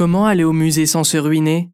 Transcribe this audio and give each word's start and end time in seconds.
Comment 0.00 0.24
aller 0.24 0.44
au 0.44 0.54
musée 0.54 0.86
sans 0.86 1.04
se 1.04 1.18
ruiner? 1.18 1.68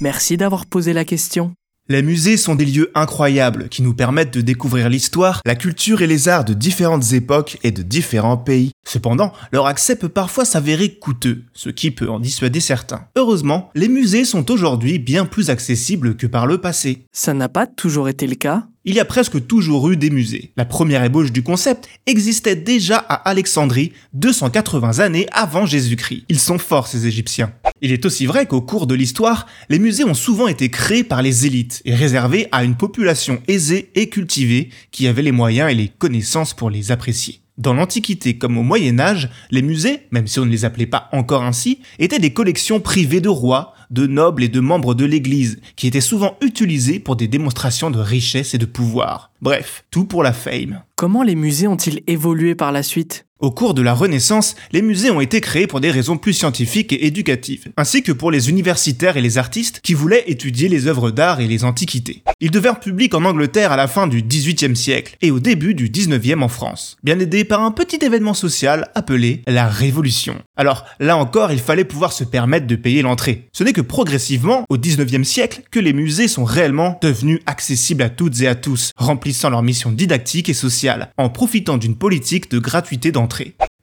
Merci 0.00 0.38
d'avoir 0.38 0.64
posé 0.64 0.94
la 0.94 1.04
question. 1.04 1.52
Les 1.90 2.00
musées 2.00 2.38
sont 2.38 2.54
des 2.54 2.64
lieux 2.64 2.90
incroyables 2.94 3.68
qui 3.68 3.82
nous 3.82 3.92
permettent 3.92 4.32
de 4.32 4.40
découvrir 4.40 4.88
l'histoire, 4.88 5.42
la 5.44 5.54
culture 5.54 6.00
et 6.00 6.06
les 6.06 6.30
arts 6.30 6.46
de 6.46 6.54
différentes 6.54 7.12
époques 7.12 7.58
et 7.62 7.70
de 7.70 7.82
différents 7.82 8.38
pays. 8.38 8.70
Cependant, 8.86 9.34
leur 9.52 9.66
accès 9.66 9.96
peut 9.96 10.08
parfois 10.08 10.46
s'avérer 10.46 10.94
coûteux, 10.94 11.44
ce 11.52 11.68
qui 11.68 11.90
peut 11.90 12.08
en 12.08 12.18
dissuader 12.18 12.60
certains. 12.60 13.08
Heureusement, 13.14 13.68
les 13.74 13.88
musées 13.88 14.24
sont 14.24 14.50
aujourd'hui 14.50 14.98
bien 14.98 15.26
plus 15.26 15.50
accessibles 15.50 16.16
que 16.16 16.26
par 16.26 16.46
le 16.46 16.62
passé. 16.62 17.04
Ça 17.12 17.34
n'a 17.34 17.50
pas 17.50 17.66
toujours 17.66 18.08
été 18.08 18.26
le 18.26 18.36
cas? 18.36 18.68
Il 18.86 18.94
y 18.94 19.00
a 19.00 19.06
presque 19.06 19.46
toujours 19.46 19.88
eu 19.88 19.96
des 19.96 20.10
musées. 20.10 20.52
La 20.58 20.66
première 20.66 21.02
ébauche 21.02 21.32
du 21.32 21.42
concept 21.42 21.88
existait 22.04 22.54
déjà 22.54 22.98
à 22.98 23.14
Alexandrie 23.30 23.92
280 24.12 24.98
années 24.98 25.26
avant 25.32 25.64
Jésus-Christ. 25.64 26.24
Ils 26.28 26.38
sont 26.38 26.58
forts 26.58 26.86
ces 26.86 27.06
Égyptiens. 27.06 27.54
Il 27.80 27.92
est 27.92 28.04
aussi 28.04 28.26
vrai 28.26 28.44
qu'au 28.44 28.60
cours 28.60 28.86
de 28.86 28.94
l'histoire, 28.94 29.46
les 29.70 29.78
musées 29.78 30.04
ont 30.04 30.12
souvent 30.12 30.48
été 30.48 30.68
créés 30.68 31.02
par 31.02 31.22
les 31.22 31.46
élites 31.46 31.80
et 31.86 31.94
réservés 31.94 32.46
à 32.52 32.62
une 32.62 32.76
population 32.76 33.42
aisée 33.48 33.90
et 33.94 34.10
cultivée 34.10 34.68
qui 34.90 35.06
avait 35.06 35.22
les 35.22 35.32
moyens 35.32 35.70
et 35.70 35.74
les 35.74 35.88
connaissances 35.88 36.52
pour 36.52 36.68
les 36.68 36.90
apprécier. 36.90 37.40
Dans 37.56 37.72
l'Antiquité 37.72 38.36
comme 38.36 38.58
au 38.58 38.64
Moyen 38.64 38.98
Âge, 38.98 39.30
les 39.52 39.62
musées, 39.62 40.08
même 40.10 40.26
si 40.26 40.40
on 40.40 40.44
ne 40.44 40.50
les 40.50 40.64
appelait 40.64 40.86
pas 40.86 41.08
encore 41.12 41.44
ainsi, 41.44 41.78
étaient 42.00 42.18
des 42.18 42.32
collections 42.32 42.80
privées 42.80 43.20
de 43.20 43.28
rois, 43.28 43.74
de 43.90 44.08
nobles 44.08 44.42
et 44.42 44.48
de 44.48 44.58
membres 44.58 44.94
de 44.94 45.04
l'Église, 45.04 45.60
qui 45.76 45.86
étaient 45.86 46.00
souvent 46.00 46.36
utilisées 46.42 46.98
pour 46.98 47.14
des 47.14 47.28
démonstrations 47.28 47.92
de 47.92 48.00
richesse 48.00 48.54
et 48.54 48.58
de 48.58 48.66
pouvoir. 48.66 49.30
Bref, 49.40 49.84
tout 49.92 50.04
pour 50.04 50.24
la 50.24 50.32
fame. 50.32 50.82
Comment 50.96 51.22
les 51.22 51.36
musées 51.36 51.68
ont-ils 51.68 52.02
évolué 52.08 52.56
par 52.56 52.72
la 52.72 52.82
suite? 52.82 53.24
Au 53.44 53.50
cours 53.50 53.74
de 53.74 53.82
la 53.82 53.92
Renaissance, 53.92 54.56
les 54.72 54.80
musées 54.80 55.10
ont 55.10 55.20
été 55.20 55.42
créés 55.42 55.66
pour 55.66 55.82
des 55.82 55.90
raisons 55.90 56.16
plus 56.16 56.32
scientifiques 56.32 56.94
et 56.94 57.06
éducatives, 57.06 57.70
ainsi 57.76 58.02
que 58.02 58.10
pour 58.10 58.30
les 58.30 58.48
universitaires 58.48 59.18
et 59.18 59.20
les 59.20 59.36
artistes 59.36 59.80
qui 59.82 59.92
voulaient 59.92 60.24
étudier 60.28 60.70
les 60.70 60.86
œuvres 60.86 61.10
d'art 61.10 61.40
et 61.40 61.46
les 61.46 61.62
antiquités. 61.62 62.22
Ils 62.40 62.50
devinrent 62.50 62.80
publics 62.80 63.14
en 63.14 63.26
Angleterre 63.26 63.70
à 63.70 63.76
la 63.76 63.86
fin 63.86 64.06
du 64.06 64.22
XVIIIe 64.22 64.74
siècle 64.74 65.18
et 65.20 65.30
au 65.30 65.40
début 65.40 65.74
du 65.74 65.90
XIXe 65.90 66.40
en 66.40 66.48
France, 66.48 66.96
bien 67.04 67.18
aidés 67.18 67.44
par 67.44 67.60
un 67.60 67.70
petit 67.70 68.02
événement 68.02 68.32
social 68.32 68.88
appelé 68.94 69.42
la 69.46 69.68
Révolution. 69.68 70.36
Alors 70.56 70.86
là 70.98 71.18
encore, 71.18 71.52
il 71.52 71.58
fallait 71.58 71.84
pouvoir 71.84 72.14
se 72.14 72.24
permettre 72.24 72.66
de 72.66 72.76
payer 72.76 73.02
l'entrée. 73.02 73.50
Ce 73.52 73.62
n'est 73.62 73.74
que 73.74 73.82
progressivement, 73.82 74.64
au 74.70 74.78
XIXe 74.78 75.28
siècle, 75.28 75.60
que 75.70 75.80
les 75.80 75.92
musées 75.92 76.28
sont 76.28 76.44
réellement 76.44 76.98
devenus 77.02 77.40
accessibles 77.44 78.04
à 78.04 78.08
toutes 78.08 78.40
et 78.40 78.48
à 78.48 78.54
tous, 78.54 78.92
remplissant 78.96 79.50
leur 79.50 79.62
mission 79.62 79.92
didactique 79.92 80.48
et 80.48 80.54
sociale, 80.54 81.10
en 81.18 81.28
profitant 81.28 81.76
d'une 81.76 81.96
politique 81.96 82.50
de 82.50 82.58
gratuité 82.58 83.12
d'entrée. 83.12 83.33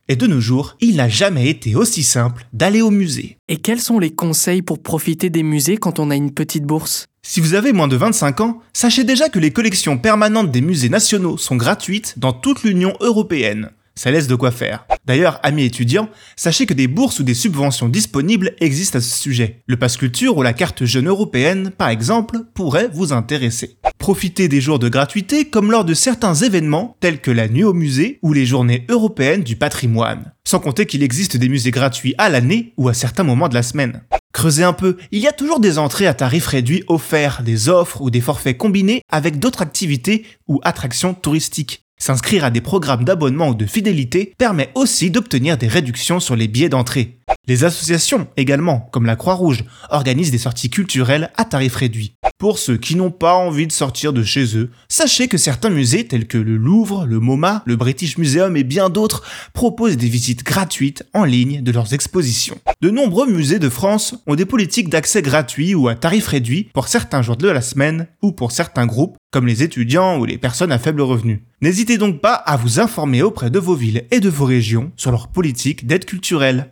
Et 0.07 0.15
de 0.15 0.27
nos 0.27 0.41
jours, 0.41 0.75
il 0.81 0.97
n'a 0.97 1.07
jamais 1.07 1.49
été 1.49 1.75
aussi 1.75 2.03
simple 2.03 2.45
d'aller 2.53 2.81
au 2.81 2.91
musée. 2.91 3.37
Et 3.47 3.57
quels 3.57 3.79
sont 3.79 3.99
les 3.99 4.13
conseils 4.13 4.61
pour 4.61 4.81
profiter 4.81 5.29
des 5.29 5.43
musées 5.43 5.77
quand 5.77 5.99
on 5.99 6.11
a 6.11 6.15
une 6.15 6.33
petite 6.33 6.65
bourse? 6.65 7.05
Si 7.23 7.39
vous 7.39 7.53
avez 7.53 7.71
moins 7.71 7.87
de 7.87 7.95
25 7.95 8.41
ans, 8.41 8.59
sachez 8.73 9.03
déjà 9.03 9.29
que 9.29 9.39
les 9.39 9.51
collections 9.51 9.97
permanentes 9.97 10.51
des 10.51 10.61
musées 10.61 10.89
nationaux 10.89 11.37
sont 11.37 11.55
gratuites 11.55 12.15
dans 12.17 12.33
toute 12.33 12.63
l'Union 12.63 12.93
européenne. 12.99 13.69
Ça 13.95 14.09
laisse 14.09 14.27
de 14.27 14.35
quoi 14.35 14.51
faire. 14.51 14.85
D'ailleurs, 15.05 15.39
amis 15.43 15.65
étudiants, 15.65 16.09
sachez 16.35 16.65
que 16.65 16.73
des 16.73 16.87
bourses 16.87 17.19
ou 17.19 17.23
des 17.23 17.33
subventions 17.33 17.89
disponibles 17.89 18.55
existent 18.59 18.97
à 18.97 19.01
ce 19.01 19.15
sujet. 19.15 19.61
Le 19.67 19.77
Pass 19.77 19.97
Culture 19.97 20.37
ou 20.37 20.41
la 20.41 20.53
carte 20.53 20.85
jeune 20.85 21.07
européenne, 21.07 21.71
par 21.77 21.89
exemple, 21.89 22.39
pourraient 22.53 22.89
vous 22.91 23.13
intéresser. 23.13 23.77
Profitez 24.01 24.47
des 24.47 24.61
jours 24.61 24.79
de 24.79 24.89
gratuité 24.89 25.45
comme 25.45 25.69
lors 25.69 25.85
de 25.85 25.93
certains 25.93 26.33
événements 26.33 26.97
tels 27.01 27.21
que 27.21 27.29
la 27.29 27.47
nuit 27.47 27.63
au 27.63 27.73
musée 27.73 28.17
ou 28.23 28.33
les 28.33 28.47
journées 28.47 28.83
européennes 28.89 29.43
du 29.43 29.55
patrimoine. 29.55 30.33
Sans 30.43 30.59
compter 30.59 30.87
qu'il 30.87 31.03
existe 31.03 31.37
des 31.37 31.47
musées 31.47 31.69
gratuits 31.69 32.15
à 32.17 32.27
l'année 32.27 32.73
ou 32.77 32.89
à 32.89 32.95
certains 32.95 33.21
moments 33.21 33.47
de 33.47 33.53
la 33.53 33.61
semaine. 33.61 34.01
Creusez 34.33 34.63
un 34.63 34.73
peu, 34.73 34.97
il 35.11 35.19
y 35.19 35.27
a 35.27 35.31
toujours 35.31 35.59
des 35.59 35.77
entrées 35.77 36.07
à 36.07 36.15
tarifs 36.15 36.47
réduits 36.47 36.83
offerts, 36.87 37.43
des 37.43 37.69
offres 37.69 38.01
ou 38.01 38.09
des 38.09 38.21
forfaits 38.21 38.57
combinés 38.57 39.03
avec 39.11 39.37
d'autres 39.37 39.61
activités 39.61 40.25
ou 40.47 40.59
attractions 40.63 41.13
touristiques. 41.13 41.85
S'inscrire 41.99 42.43
à 42.43 42.49
des 42.49 42.61
programmes 42.61 43.03
d'abonnement 43.03 43.49
ou 43.49 43.53
de 43.53 43.67
fidélité 43.67 44.33
permet 44.39 44.71
aussi 44.73 45.11
d'obtenir 45.11 45.59
des 45.59 45.67
réductions 45.67 46.19
sur 46.19 46.35
les 46.35 46.47
billets 46.47 46.69
d'entrée. 46.69 47.19
Les 47.47 47.63
associations 47.63 48.27
également, 48.37 48.87
comme 48.91 49.05
la 49.05 49.15
Croix-Rouge, 49.15 49.65
organisent 49.89 50.31
des 50.31 50.37
sorties 50.37 50.69
culturelles 50.69 51.31
à 51.37 51.43
tarifs 51.43 51.75
réduits. 51.75 52.15
Pour 52.37 52.57
ceux 52.57 52.77
qui 52.77 52.95
n'ont 52.95 53.11
pas 53.11 53.35
envie 53.35 53.67
de 53.67 53.71
sortir 53.71 54.13
de 54.13 54.23
chez 54.23 54.57
eux, 54.57 54.71
sachez 54.89 55.27
que 55.27 55.37
certains 55.37 55.69
musées 55.69 56.07
tels 56.07 56.27
que 56.27 56.37
le 56.37 56.57
Louvre, 56.57 57.05
le 57.05 57.19
MoMA, 57.19 57.61
le 57.65 57.75
British 57.75 58.17
Museum 58.17 58.57
et 58.57 58.63
bien 58.63 58.89
d'autres 58.89 59.23
proposent 59.53 59.97
des 59.97 60.07
visites 60.07 60.43
gratuites 60.43 61.03
en 61.13 61.23
ligne 61.23 61.61
de 61.61 61.71
leurs 61.71 61.93
expositions. 61.93 62.57
De 62.81 62.89
nombreux 62.89 63.29
musées 63.29 63.59
de 63.59 63.69
France 63.69 64.15
ont 64.27 64.35
des 64.35 64.45
politiques 64.45 64.89
d'accès 64.89 65.21
gratuit 65.21 65.75
ou 65.75 65.87
à 65.87 65.95
tarif 65.95 66.27
réduit 66.27 66.69
pour 66.73 66.87
certains 66.87 67.21
jours 67.21 67.37
de 67.37 67.47
la 67.47 67.61
semaine 67.61 68.07
ou 68.21 68.31
pour 68.31 68.51
certains 68.51 68.85
groupes 68.85 69.17
comme 69.31 69.47
les 69.47 69.61
étudiants 69.63 70.17
ou 70.17 70.25
les 70.25 70.37
personnes 70.37 70.71
à 70.71 70.79
faible 70.79 71.01
revenu. 71.01 71.43
N'hésitez 71.61 71.97
donc 71.97 72.21
pas 72.21 72.33
à 72.33 72.57
vous 72.57 72.79
informer 72.79 73.21
auprès 73.21 73.49
de 73.49 73.59
vos 73.59 73.75
villes 73.75 74.05
et 74.09 74.19
de 74.19 74.29
vos 74.29 74.45
régions 74.45 74.91
sur 74.97 75.11
leur 75.11 75.27
politique 75.27 75.85
d'aide 75.85 76.05
culturelle. 76.05 76.71